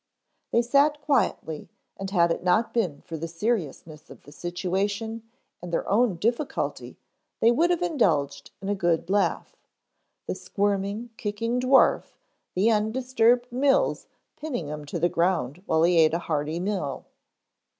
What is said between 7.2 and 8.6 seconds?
they would have indulged